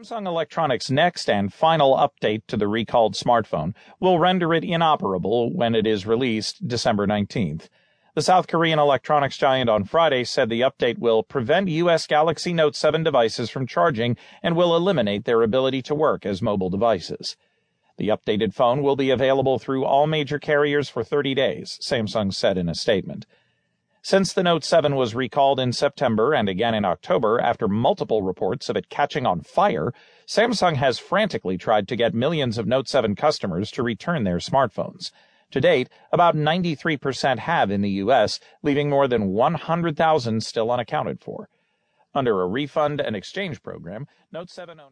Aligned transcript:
Samsung 0.00 0.26
Electronics' 0.26 0.90
next 0.90 1.28
and 1.28 1.52
final 1.52 1.94
update 1.94 2.46
to 2.46 2.56
the 2.56 2.66
recalled 2.66 3.12
smartphone 3.12 3.74
will 3.98 4.18
render 4.18 4.54
it 4.54 4.64
inoperable 4.64 5.52
when 5.52 5.74
it 5.74 5.86
is 5.86 6.06
released 6.06 6.66
December 6.66 7.06
19th. 7.06 7.68
The 8.14 8.22
South 8.22 8.46
Korean 8.46 8.78
electronics 8.78 9.36
giant 9.36 9.68
on 9.68 9.84
Friday 9.84 10.24
said 10.24 10.48
the 10.48 10.62
update 10.62 10.96
will 10.96 11.22
prevent 11.22 11.68
US 11.68 12.06
Galaxy 12.06 12.54
Note 12.54 12.74
7 12.74 13.02
devices 13.02 13.50
from 13.50 13.66
charging 13.66 14.16
and 14.42 14.56
will 14.56 14.74
eliminate 14.74 15.26
their 15.26 15.42
ability 15.42 15.82
to 15.82 15.94
work 15.94 16.24
as 16.24 16.40
mobile 16.40 16.70
devices. 16.70 17.36
The 17.98 18.08
updated 18.08 18.54
phone 18.54 18.82
will 18.82 18.96
be 18.96 19.10
available 19.10 19.58
through 19.58 19.84
all 19.84 20.06
major 20.06 20.38
carriers 20.38 20.88
for 20.88 21.04
30 21.04 21.34
days, 21.34 21.78
Samsung 21.82 22.32
said 22.32 22.56
in 22.56 22.70
a 22.70 22.74
statement. 22.74 23.26
Since 24.02 24.32
the 24.32 24.42
Note 24.42 24.64
7 24.64 24.96
was 24.96 25.14
recalled 25.14 25.60
in 25.60 25.74
September 25.74 26.32
and 26.32 26.48
again 26.48 26.72
in 26.72 26.86
October 26.86 27.38
after 27.38 27.68
multiple 27.68 28.22
reports 28.22 28.70
of 28.70 28.76
it 28.76 28.88
catching 28.88 29.26
on 29.26 29.42
fire, 29.42 29.92
Samsung 30.26 30.76
has 30.76 30.98
frantically 30.98 31.58
tried 31.58 31.86
to 31.88 31.96
get 31.96 32.14
millions 32.14 32.56
of 32.56 32.66
Note 32.66 32.88
7 32.88 33.14
customers 33.14 33.70
to 33.72 33.82
return 33.82 34.24
their 34.24 34.38
smartphones. 34.38 35.10
To 35.50 35.60
date, 35.60 35.90
about 36.12 36.34
93% 36.34 37.40
have 37.40 37.70
in 37.70 37.82
the 37.82 37.90
US, 37.90 38.40
leaving 38.62 38.88
more 38.88 39.06
than 39.06 39.32
100,000 39.32 40.42
still 40.42 40.70
unaccounted 40.70 41.20
for. 41.20 41.50
Under 42.14 42.40
a 42.40 42.46
refund 42.46 43.02
and 43.02 43.14
exchange 43.14 43.62
program, 43.62 44.06
Note 44.32 44.48
7 44.48 44.80
owners 44.80 44.88